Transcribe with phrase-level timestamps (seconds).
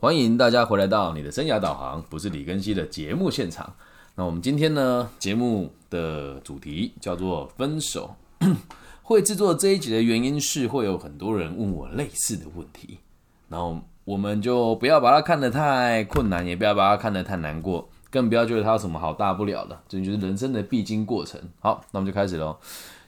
[0.00, 3.74] 欢迎大家回来到你的生涯导航，不是李根熙的节目现场。
[4.14, 8.14] 那我们今天呢，节目的主题叫做分手。
[9.02, 13.00] 会制作这一集的原因是，会有很多人问我类似的问题，
[13.48, 21.40] 然后我们就不要把它看得太困难，也不要把它看得太难过，更不要觉得它有什么好大不了的，这就是人生的必经过程。
[21.58, 22.56] 好，那我们就开始喽。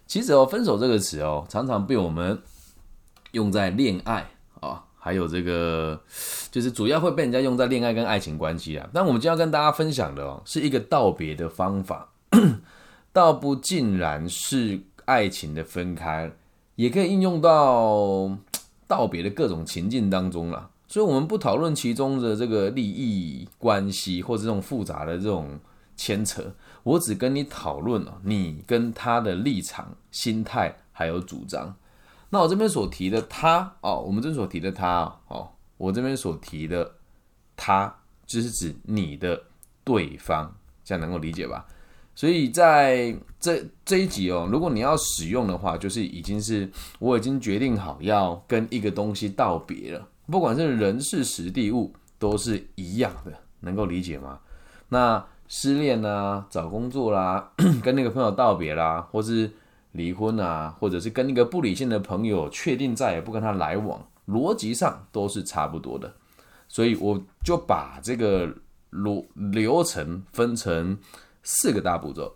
[0.09, 2.43] 其实哦，分手这个词哦，常常被我们
[3.31, 4.29] 用在恋爱。
[5.03, 5.99] 还有这个，
[6.53, 8.87] 就是主要会被人家用在恋爱跟爱情关系啊。
[8.93, 12.13] 但我们今天要跟大家分享的哦，是一个道别的方法，
[13.11, 16.31] 倒不尽然是爱情的分开，
[16.77, 18.31] 也可以应用到
[18.87, 20.69] 道别的各种情境当中了。
[20.87, 25.59] 所以，我们不讨论其中的这个利益关系或者这种复杂的这种
[25.97, 31.75] 牵扯，我只跟你讨论哦，你跟他的立场、心态还有主张。
[32.33, 36.89] 那我这边所提的他哦，我们这所提的他哦，我这边所提的
[37.57, 37.93] 他，
[38.25, 39.43] 就是指你的
[39.83, 40.49] 对方，
[40.85, 41.67] 这样能够理解吧？
[42.15, 54.39] 所以在这这一集哦，如果你要使用的话，就是已经是我已经决定好要跟一个东西道别了，不管是人事实地物都是一样的，能够理解吗？
[54.89, 57.51] 那失恋啦，找工作啦，
[57.83, 59.51] 跟那个朋友道别啦，或是。
[59.93, 66.15] 离婚啊，或者是跟一个不理性的朋友确定再也不跟他来往，逻辑上都是差不多的，
[66.69, 68.55] 所以我就把这个
[68.91, 70.99] 流流程分成
[71.43, 72.35] 四个大步骤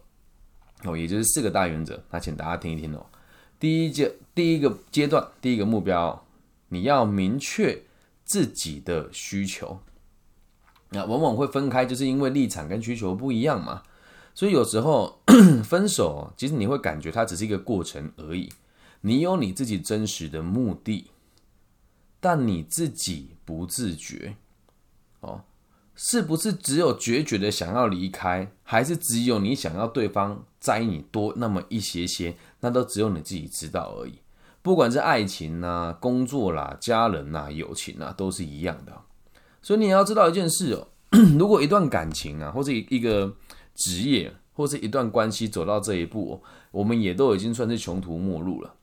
[0.85, 2.03] 哦，也就是四个大原则。
[2.11, 3.07] 那请大家听一听哦。
[3.61, 6.27] 第一阶第一个阶段，第一个目标，
[6.69, 7.81] 你要明确
[8.25, 9.79] 自己的需求。
[10.91, 13.83] 那往往会分开，就是因为立场跟需求不一样嘛。
[14.35, 15.21] 所以有时候
[15.63, 18.53] 分手，其实你会感觉它只是一个过程而已。
[19.03, 21.11] 你有你自己真实的目的，
[22.19, 24.35] 但你自己不自觉。
[25.21, 25.43] 哦，
[25.95, 32.37] 是不是只有决绝的想要离开，还是只有你想要对方摘你多那么一些些？
[32.61, 34.15] 那都只有你自己知道而已。
[34.63, 38.93] 不管是爱情呐、工作啦、家人呐、友情啊，都是一样的。
[39.63, 40.89] 所以你要知道一件事哦，
[41.39, 43.37] 如果一段感情啊，或者一个。
[43.75, 48.75] 职业或是一段关系走到这一步，我们也都已经算是穷途末路了。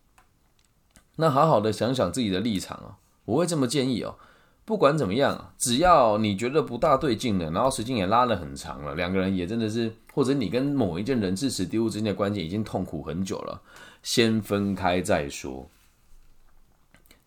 [1.16, 4.16] 那好好的想想自己的立场啊，我会这么建议哦。
[4.64, 13.62] 不管怎么样，只要你觉得不大对劲了，然后时间也拉了很长了，两个人也真的是，或者你跟某一件人事史丢之间的关系已经痛苦很久了，
[14.04, 15.70] 先分开再说。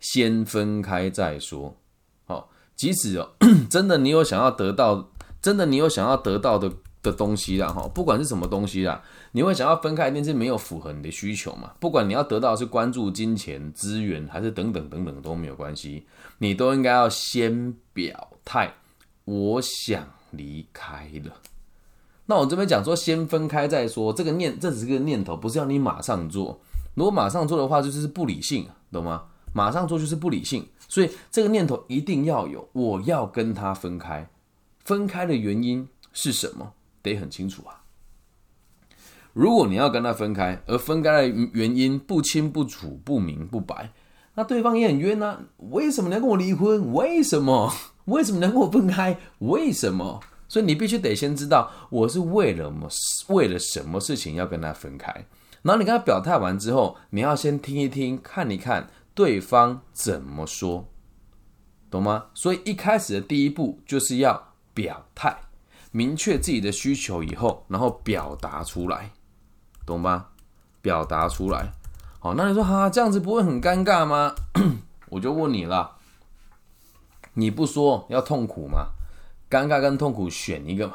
[0.00, 1.76] 先分开再说。
[2.26, 3.32] 好，即使哦，
[3.68, 5.10] 真的你有想要得到，
[5.42, 6.72] 真的你有想要得到的。
[7.04, 9.00] 的东西啦，哈，不管是什么东西啦，
[9.30, 11.72] 你会想要分开，一定是没有符合你的需求嘛？
[11.78, 16.04] 不管你要得到是关注、金钱、资源，还是等等等等都没有关系，
[16.38, 18.74] 你都应该要先表态，
[19.26, 21.32] 我想离开了。
[22.26, 26.58] 那我这边讲说，先分开再说，这个念这只是个念头，不是要你马上做。
[26.94, 29.24] 如果马上做的话，就是不理性，懂吗？
[29.52, 34.28] 马上做就是不理性，所以这个念头一定要有，我要跟他分开，
[34.84, 36.72] 分开的原因是什么？
[37.04, 37.84] 得很清楚啊！
[39.34, 43.92] 如果你要跟他分开，而分开的原因不清不楚、不明不白，
[44.34, 45.40] 那对方也很冤呐。
[45.58, 46.92] 为什么你要跟我离婚？
[46.92, 47.72] 为什么？
[48.06, 49.18] 为什么你要跟我分开？
[49.40, 50.20] 为什么？
[50.48, 52.88] 所以你必须得先知道我是为了么，
[53.28, 55.12] 为了什么事情要跟他分开。
[55.62, 60.86] 然后你跟他表态完之后，你要先听一听，看一看对方怎么说，
[61.90, 62.26] 懂吗？
[62.34, 65.36] 所以一开始的第一步就是要表态。
[65.96, 69.12] 明确自己的需求以后，然后表达出来，
[69.86, 70.26] 懂吗？
[70.82, 71.70] 表达出来。
[72.18, 74.34] 好，那你说哈，这样子不会很尴尬吗？
[75.10, 75.98] 我就问你了，
[77.34, 78.88] 你不说要痛苦吗？
[79.48, 80.94] 尴尬跟痛苦选一个嘛。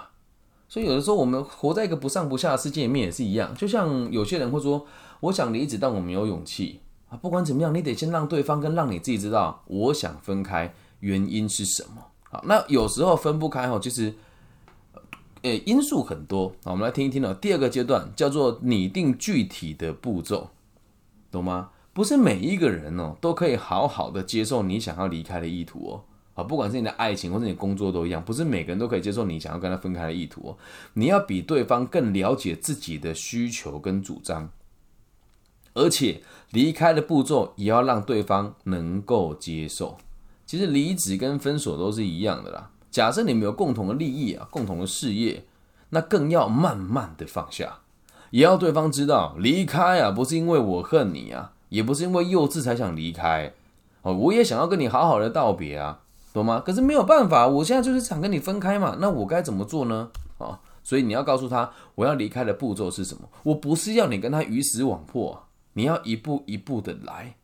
[0.68, 3.56] 所以有的时候我们活在一个不上不下的世界里面也是一样。
[3.56, 4.86] 就像有些人会说，
[5.22, 7.16] 我想离职，但我没有勇气啊。
[7.16, 12.06] 不管怎么样，你得先让对方跟让你自己知道，我想分开原因是什么。
[12.30, 14.14] 好，那有时候分不开哦，其实。
[15.44, 17.34] 诶，因素很多好，我们来听一听哦。
[17.34, 20.50] 第二个阶段叫做拟定具体的步骤，
[21.32, 21.70] 懂吗？
[21.94, 26.04] 不是每一个人哦都可以好好的接受你想要离开的意图哦。
[26.36, 30.58] 啊，不管是你的爱情或者你工作都一样，不是每个人都可以接受你想要跟他分开的意图哦。
[30.94, 34.50] 你要比对方更了解自己的需求跟主张，
[35.74, 36.22] 而且
[36.52, 39.98] 离开的步骤也要让对方能够接受。
[40.46, 42.72] 其实离职跟分手都是一样的啦。
[42.92, 45.46] 假设你们有共同的利益啊，共同的事业，
[45.90, 47.80] 那更要慢慢的放下，
[48.32, 53.54] 也要对方知道离开啊，不是因为我恨你啊，也不是因为幼稚才想离开
[54.02, 56.00] 哦，我也想要跟你好好的道别啊，
[56.34, 56.62] 懂吗？
[56.66, 60.10] 可是没有办法，我现在就是想跟你分开嘛，那我该怎么做呢？
[60.38, 63.30] 啊，所以你要告诉他，我要离开的步骤是什么？
[63.44, 65.44] 我不是要你跟他鱼死网破，
[65.74, 67.36] 你要一步一步的来，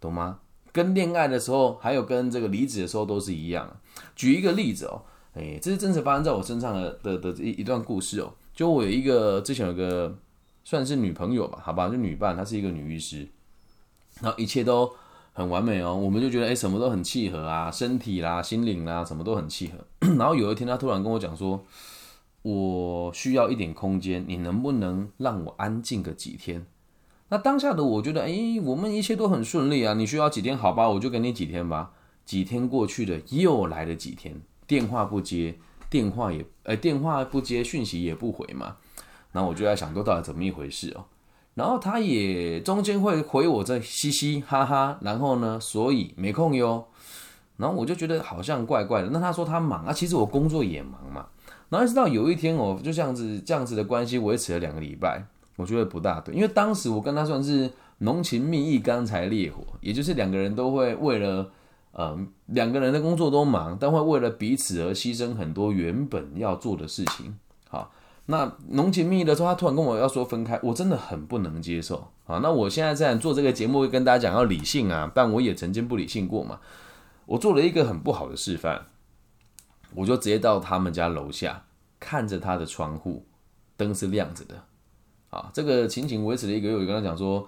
[0.00, 0.38] 懂吗？
[0.72, 3.76] 跟恋爱的时候，还有跟这个离职的时候都是一样。
[4.16, 5.02] 举一个例子哦，
[5.34, 8.32] 哎，这是真实发生在我身上的的的一一段故事哦。
[8.54, 10.16] 就我有一个之前有个
[10.64, 13.26] 算是女朋友吧，好吧，就女伴，她是一个女医师，
[14.20, 14.90] 然后一切都
[15.32, 20.08] 很完美哦，我们就觉得哎，什么都很契合啊，身体啦、心灵啦，什么都很契合。
[20.16, 21.64] 然后有一天，她突然跟我讲说，
[22.42, 26.66] 我需要一点空间，你能不能让我安静个几天？
[27.32, 30.54] 那当下的我觉得，哎，我们一切都很顺利啊，你需要几天？
[30.54, 31.90] 好吧，我就给你几天吧。
[32.26, 35.54] 几天过去了，又来了几天，电话不接，
[35.88, 38.76] 电话也，哎，电话不接，讯息也不回嘛。
[39.32, 41.06] 然后我就在想，都到底怎么一回事哦？
[41.54, 46.84] 然后他也中间会回我这嘻嘻哈哈，然后呢，所以没空哟。
[47.56, 49.08] 然后我就觉得好像怪怪的。
[49.08, 51.28] 那他说他忙啊，其实我工作也忙嘛。
[51.70, 55.24] 然后一直到有一天哦，就这样子这样子的关系维持了两个礼拜，
[55.56, 61.50] 我觉得不大对，因为当时我跟他算是浓情蜜意、刚才烈火，也就是两个人都会为了。
[61.94, 67.38] 嗯，两个人的工作都忙，但会为了彼此而牺牲很多原本要做的事情。
[67.68, 67.92] 好，
[68.24, 72.08] 那浓情蜜意的时候，他突然跟我要说分开，我真的很不能接受。
[72.24, 76.60] 好，那我现在在做这个节目，会跟大家讲要理性啊，但我也曾经不理性过嘛。
[77.26, 78.86] 我做了一个很不好的示范，
[79.94, 81.64] 我就直接到他们家楼下，
[82.00, 83.26] 看着他的窗户，
[83.76, 84.54] 灯是亮着的。
[85.32, 87.46] 啊，这个情景维持了一个月，我跟他讲说。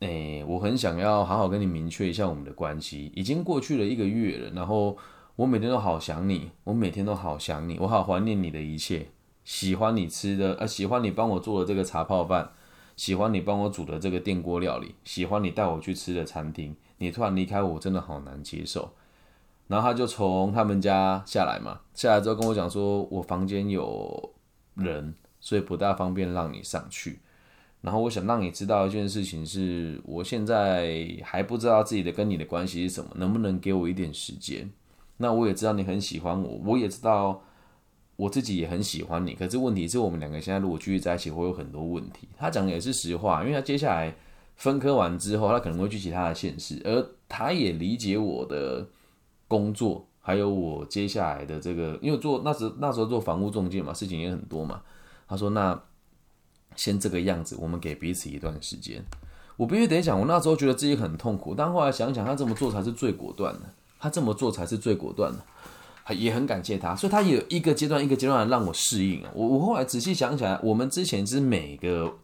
[0.00, 3.12] 哎，我很想要好好跟你明确一下我们的关系。
[3.14, 4.96] 已经过去了一个月了，然后
[5.36, 9.06] 我每天都好想你，我每天都好想你，我好怀念你的一切，
[9.44, 12.50] 喜欢你吃的，呃，喜欢你帮我做的这个茶泡饭，
[12.96, 16.74] 喜欢你帮我煮的这个电锅料理，喜欢你带我去吃的餐厅。
[16.98, 18.90] 你突然离开我，真的好难接受。
[19.68, 24.32] 然后他就从他们家下来嘛，下来之后跟我讲说，我房间有
[24.74, 25.14] 人，
[25.46, 27.20] 所以不大方便让你上去。
[27.80, 34.68] 然后我想让你知道一件事情，是我现在还不知道自己的跟你的关系是什么，能不能给我一点时间？
[35.18, 37.40] 那我也知道你很喜欢我，我也知道
[38.16, 39.34] 我自己也很喜欢你。
[39.34, 42.26] 可是问题是我们两个现在如果继续在一起，会有很多问题。
[42.36, 44.12] 他讲的也是实话，因为他接下来
[44.56, 48.84] 分科完之后，他可能会去其他的县市，而他也理解我的
[49.46, 54.82] 工作，还有我接下来的这个，因为做那时那时候做房屋中介嘛，事情也很多嘛。
[55.26, 55.80] 他说那。
[56.78, 59.02] 先这个样子，我们给彼此一段时间。
[59.56, 63.62] 我必须得讲，我那时候觉得自己很痛苦，但后来想想，他这么做才是最果断的。
[63.98, 66.94] 他这么做才是最果断的，也很感谢他。
[66.94, 69.30] 所以他有一个阶段一个阶段让我适应啊。
[69.34, 72.18] 我我后来仔细想起来，我们之前是每个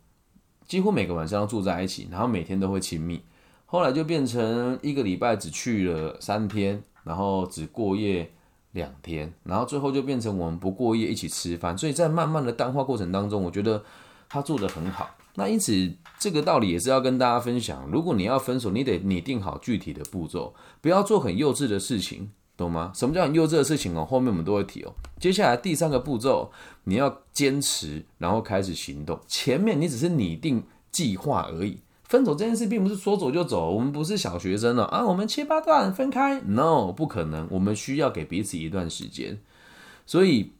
[0.69, 3.23] 几乎每个晚上都住在一起，然后每天都会亲密。
[3.65, 8.31] 后来就变成一个礼拜只去了三天，然后只过夜
[8.73, 11.79] 两天，然后最后就变成我们不过夜一起吃饭。
[11.79, 13.83] 所以在慢慢的淡化过程当中，我觉得。
[14.35, 17.87] 他做的很好，那因此这个道理也是要跟大家分享。
[17.93, 22.91] 如果你要分手，你得拟定好具体的步骤，不要做很幼稚的事情，懂吗？
[22.95, 24.07] 什么叫很幼稚的事情哦？
[24.07, 24.95] 后面我们都会提哦。
[25.21, 26.51] 接下来第三个步骤，
[26.85, 29.21] 你要坚持，然后开始行动。
[29.29, 31.81] 前面你只是拟定计划而已。
[32.13, 37.49] 分手这件事并不是说走就走，我们不是小学生了啊，我们切八段分开，no，不可能。
[37.51, 39.41] 我们需要给彼此一段时间，
[40.05, 40.53] 所以。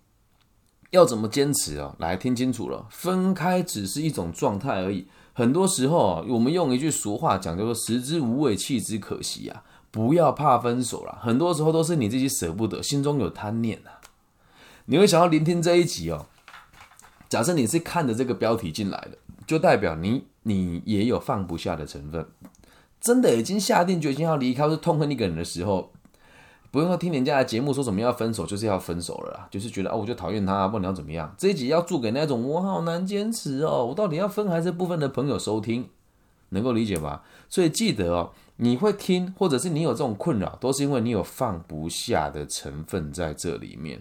[0.93, 1.97] 要怎么坚持哦？
[1.99, 5.07] 来听清楚了，分开只是一种状态而已。
[5.33, 9.65] 很多时候啊，我们用一句俗话讲，叫做“食之无味，弃之可惜”啊。
[9.91, 14.05] 不要怕分手了，很多时候都是你自己舍不得，心中有贪念啊。
[14.85, 16.27] 你会想要聆听这一集哦。
[17.31, 22.27] 假设你是看着这个标题进来的，就代表你你也有放不下的成分。
[23.01, 25.93] 真的已经下定决心要离开，是痛恨一个人的时候。
[26.71, 31.35] 不用说听人家的节目说什么要分手，就是要分手了啦，就是觉得哦，我就讨厌他，不管要怎么样？
[31.37, 35.91] 这一集要做给那种我好难坚持哦，我到底要分还是不分的朋友收听，
[36.49, 37.25] 能够理解吧？
[37.51, 44.01] 所以记得哦，你会听，或者是你有这种困扰，都是因为你有放不下的成分在这里面。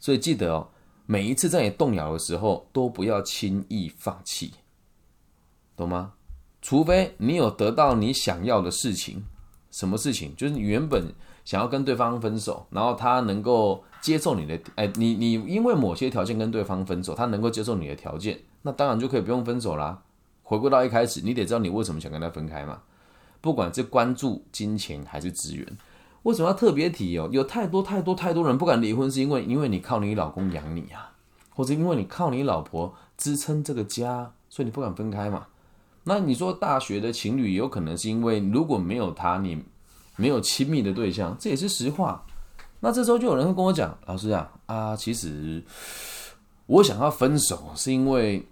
[0.00, 0.70] 所以记得哦，
[1.06, 4.54] 每一次在你动摇的时候，都不要轻易放弃，
[5.76, 6.12] 懂吗？
[6.60, 9.24] 除非你有得到你想要的事情。
[9.70, 10.36] 什么事情？
[10.36, 11.14] 就是你原本
[11.46, 20.02] 想要跟对方分手，然后他能够接受你的，哎，你你因为某些条件跟对方分手，他能够接受你的条件，那当然就可以不用分手啦。
[20.42, 22.82] 回归到一开始，你得知道你为什么想跟他分开嘛。
[23.40, 25.66] 不管是关注金钱还是资源，
[26.24, 27.28] 为什么要特别提哦？
[27.32, 31.12] 有太多太多太多人不敢离婚，是因为因为你靠你老公养你啊，
[31.48, 35.46] 或者因为你靠你老婆支撑这个家，所以你不敢分开嘛。
[36.04, 39.62] 那你说大学的情侣有可能是因为如果没有他，你
[40.16, 42.24] 没有亲密的对象，这也是实话。
[42.80, 45.62] 那这时候就有人会跟我讲：“老师啊，啊，其实
[46.66, 48.44] 我想要分手，是因为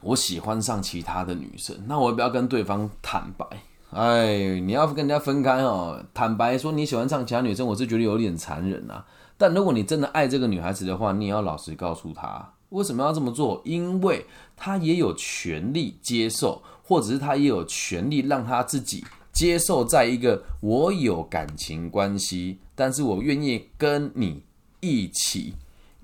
[0.00, 1.76] 我喜欢上其他的女生。
[1.86, 3.46] 那我要不要跟对方坦白？
[3.90, 9.04] 哎，你要跟人家分开哦，坦白说你喜欢上其他女生，我是觉得有点残忍啊。
[9.36, 13.60] 但如果你真的爱这个女孩子的话，你也要老实告诉她，为什么要这么做？
[13.64, 14.24] 因为
[14.56, 19.04] 他也有权利接受，或者是他也有权利让他自己。”
[19.36, 24.42] 接受在一个我有感情关系，但是我愿意跟你
[24.80, 25.52] 一起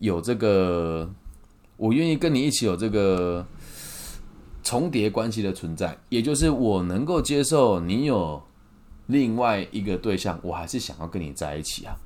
[0.00, 1.10] 有这个，
[1.78, 3.46] 我愿意跟你一起有这个
[4.62, 8.42] 重叠关系的存在，也就是我能够接受你有
[9.06, 11.96] 另外一个对象，我还是想要跟你在一起啊。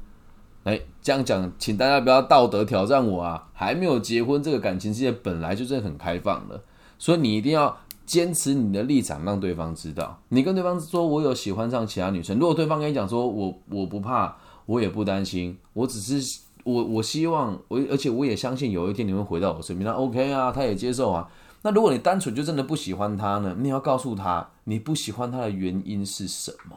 [0.67, 3.49] 哎，这样讲，请大家不要道德挑战我啊！
[3.55, 6.63] 还没有结婚，这个感情世界本来就是很开放的，
[6.99, 7.75] 所以你一定要。
[8.07, 10.17] 坚持你的立场，让对方知道。
[10.29, 14.33] 你跟对方说：“我有喜欢上其他女生。”如果对方跟你讲说：“我我不怕，
[14.65, 21.29] 我也不担心，我只是我我希望我，而且我也相信有一天你会回到我身边。”那 OK 啊，他也接受啊。
[21.63, 23.57] 那如果你单纯就真的不喜欢他呢？
[23.59, 26.77] 你要告诉他你不喜欢他的原因是什么？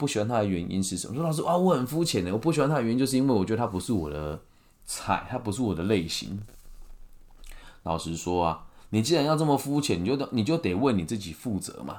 [0.00, 1.14] 不喜欢他的原因是什么？
[1.14, 4.40] 说老师啊，我很肤浅的，我不喜欢他的原因就是因为我觉得他不是我的
[4.86, 6.40] 菜，他不是我的类型。
[7.82, 8.66] 老实说啊。
[8.92, 11.98] 你既然要这么肤浅，你就得你就得为你自己负责嘛，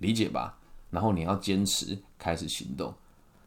[0.00, 0.58] 理解吧？
[0.90, 2.92] 然后你要坚持开始行动。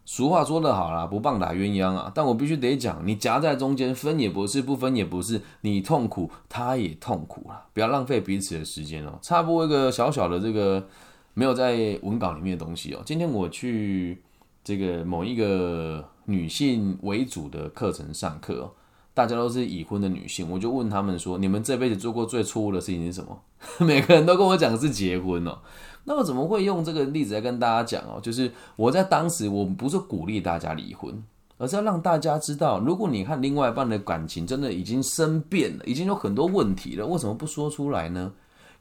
[0.05, 2.11] 俗话说得好啦，不棒打鸳鸯啊！
[2.15, 7.63] 但我必须得讲，你夹在中间，分也不是，不分也不是，你痛苦，他也痛苦了。
[7.73, 9.19] 不要浪费彼此的时间哦。
[9.21, 10.87] 插播一个小小的这个
[11.33, 13.01] 没有在文稿里面的东西哦。
[13.05, 14.21] 今天我去
[14.63, 18.71] 这个某一个女性为主的课程上课。
[19.15, 23.39] 大家都是已婚的女性，我就问他们说：“你们这辈子做过最错误的事情是什么？”
[23.77, 25.59] 每个人都跟我讲是结婚哦。
[26.05, 28.19] 那我怎么会用这个例子来跟大家讲哦？
[28.19, 31.23] 就是我在当时，我不是鼓励大家离婚，
[31.59, 38.33] 而是要让大家知道，如果你和另外一半的感情真的已经生变了，已经有很多问题了，为什么不说出来呢？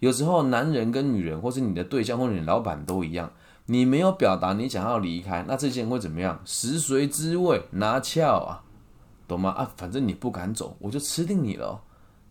[0.03, 3.31] 有时候男人跟女人，或是你的对象或者你老板都一样，
[3.67, 6.41] 你没有表达你想要离开，那这些人会怎么样？
[6.45, 8.65] 食髓知味，拿翘啊！
[9.29, 9.51] 懂吗？
[9.51, 11.81] 啊，反正你不敢走，我就吃定你了，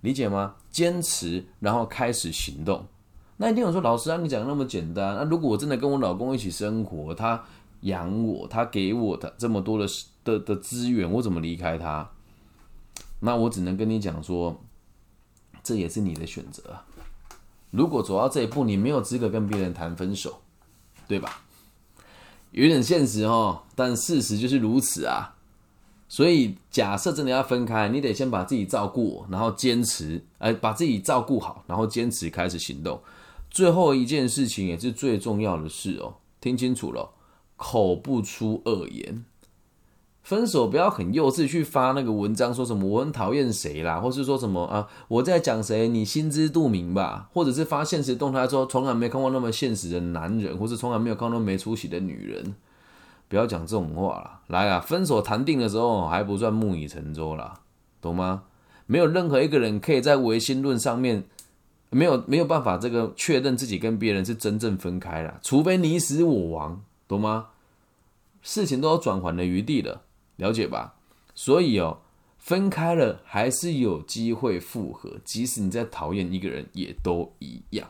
[0.02, 0.56] 理解吗？
[0.70, 2.86] 坚持，然后开始行动。
[3.38, 5.16] 那一定有说，老师啊，你讲的那么简单。
[5.16, 7.42] 那如果我真的跟我老公一起生活，他
[7.84, 9.88] 养我，他给我的这么多的
[10.26, 12.12] 的的资源，我怎么离开他？
[13.22, 14.62] 那我只能跟你讲说，
[15.64, 16.76] 这也是你的选择。
[17.72, 20.42] 如果走到这一步，你没有资格跟别人谈分手，
[21.08, 21.42] 对吧？
[22.52, 25.36] 有点现实哦，但事实就是如此啊。
[26.10, 33.02] 所以，假设真的要分开，你得先把自己照顾，然后坚持，哎，把自己照顾好，然后坚持开始行动。
[33.50, 37.10] 最后一件事情也是最重要的事哦，听清楚了，
[37.56, 39.24] 口不出恶言。
[40.32, 47.28] 分手不要很幼稚去发那个文章，说什么我很讨厌谁啦，或是说什么啊我在讲谁，你心知肚明吧？
[47.34, 52.56] 或者是发现实动态说从来没看过那么现实的男人，或是从来没有看过没出息的女人。
[53.28, 54.80] 不要讲这种话了，来啊！
[54.80, 57.56] 分手谈定的时候还不算木已成舟啦，
[58.00, 58.44] 懂吗？
[58.86, 61.26] 没有任何一个人可以在唯心论上面
[61.90, 67.48] 没有没有办法这个确认自己跟别人是真正分开了，除非你死我亡，懂吗？
[68.42, 70.02] 事情都有转圜的余地了，
[70.42, 70.96] 了解吧？
[71.36, 72.00] 所以哦，
[72.40, 77.88] 分开了还是有机会复合，即使你在讨厌一个人，也都一样。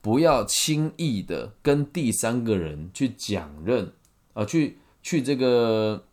[0.00, 3.92] 不要轻易的跟第三个人去讲认。
[4.34, 6.04] 啊，去去这个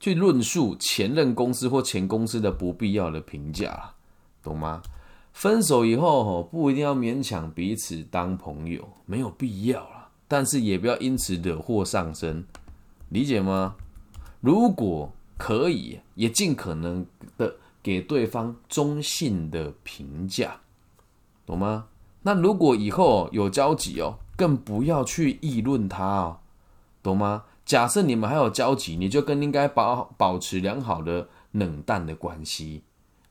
[0.00, 3.92] 去论述前任公司或前公司的不必要的评价，
[4.42, 4.82] 懂吗？
[5.32, 10.08] 分手以后吼，不一定要勉强彼此当朋友，没有必要了。
[10.26, 12.44] 但是也不要因此惹祸上身，
[13.10, 13.76] 理解吗？
[14.40, 17.04] 如果可以，也尽可能
[17.36, 20.60] 的给对方中性的评价，
[21.46, 21.86] 懂吗？
[22.22, 26.38] 那如果以后有交集哦，更不要去议论他哦，
[27.02, 27.44] 懂吗？
[27.64, 32.82] 假设你们还有交集，你就更应该保保持良好的冷淡的关系，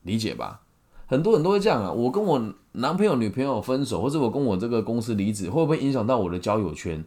[0.04, 0.62] 理解吧？
[1.06, 1.92] 很多人都会这样啊。
[1.92, 7.04] 我跟我男朋友、女朋友分手，或者我跟我这个公司离职，会不会影响到我的交友圈？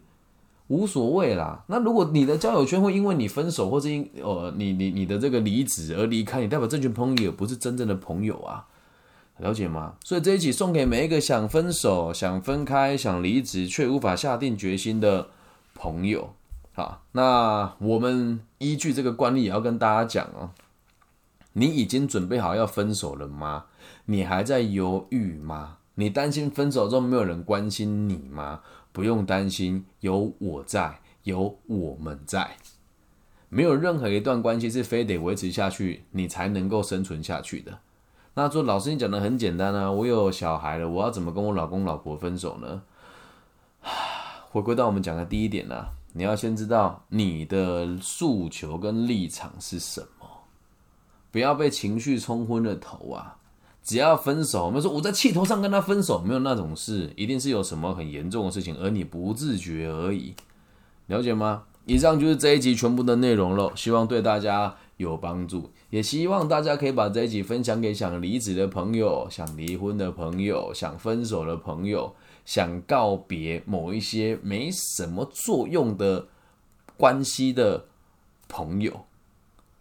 [0.73, 1.63] 无所谓啦。
[1.67, 8.65] 那如果你的交友圈会因为你分手，或是因呃你你你的这个离职而离开，你代表这群朋友不是真正的朋友啊，
[9.37, 9.93] 了解吗？
[10.03, 15.27] 所以这一集送给每一个想分手、想分开、想离职却无法下定决心的
[15.75, 16.33] 朋友。
[16.73, 20.49] 好，那我们依据这个惯例也要跟大家讲哦，
[21.53, 23.65] 你已经准备好要分手了吗？
[24.05, 25.77] 你还在犹豫吗？
[25.95, 28.61] 你担心分手之后没有人关心你吗？
[28.91, 32.57] 不用担心，有我在，有我们在。
[33.49, 37.79] 没有任何一段关系是非得维持下去，你才能够生存下去的。
[38.33, 42.81] 那说老师，你讲的很简单啊，我有小孩了，我要怎么跟我老公老婆分手呢？
[44.49, 50.27] 回归到我们讲的第一点呢，你要先知道你的诉求跟立场是什么，
[51.31, 53.37] 不要被情绪冲昏了头啊。
[53.83, 60.33] 只要分手，我们说我在气头上跟他分手，没有那种事，一定是有什么很严重的事情，而你不自觉而已。
[61.07, 61.63] 了解吗？
[61.85, 76.27] 以上就是这一集全部的内容了，希望对大家有帮助，也希望大家可以把这一集分享给想离职的朋友、想离婚的朋友、想分手的朋友、想告别某一些没什么作用的
[76.95, 77.83] 关系的
[78.47, 79.05] 朋友，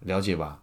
[0.00, 0.60] 了解吧？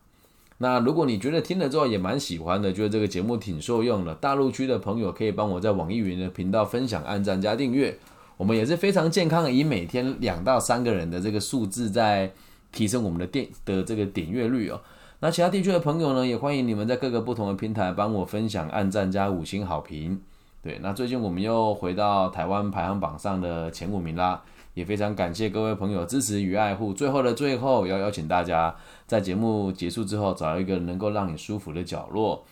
[0.59, 7.97] 那如果你觉得听了之后也蛮喜欢的，觉得这个节目挺受用的，大陆区的朋友可以帮我在网易云的频道分享、按赞加订阅。
[8.35, 12.31] 我们也是非常健康的，以每天两到三个人的这个数字在
[12.71, 14.79] 提升我们的电的这个点阅率哦。
[15.21, 20.21] 那其他地区的朋友呢，也欢迎你们在各个不同的平台帮我分享、按赞加五星好评。
[20.61, 24.41] 对，那最近我们又回到台湾排行榜上的前五名啦，
[24.79, 26.93] 也非常感谢各位朋友支持与爱护。
[26.93, 28.73] 最后的最后，要邀请大家
[29.05, 32.45] 在节目结束之后，找一个能够让你舒服的角落，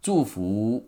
[0.00, 0.86] 祝福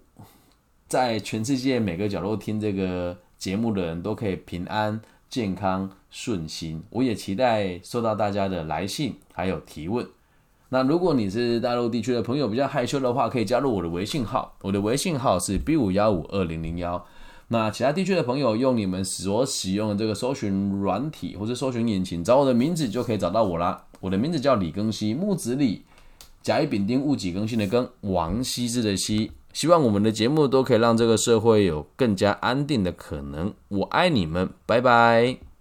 [0.87, 3.16] 在全世界每个角落听这个。
[3.42, 6.81] 节目的人都可以平安、健康、顺心。
[6.90, 10.07] 我也期待收到大家的来信还有提问。
[10.69, 14.54] 那如果你是大陆地区的朋友，比较害羞的话，可以加入我的微信号。
[14.62, 17.04] 我的微信号是 B 五幺五二零零幺。
[17.49, 23.85] 那其他地区的朋友，用你们所使用的这个搜寻软体或者搜寻引擎找我的名字，就可以找到我啦。
[24.01, 25.83] 我的名字叫李庚希，木子李，
[26.43, 29.31] 甲乙丙丁戊己庚辛的庚，王羲之的羲。
[29.53, 33.53] 希望我们的节目都可以让这个社会有更加安定的可能。
[33.69, 35.52] 我爱你们，拜拜。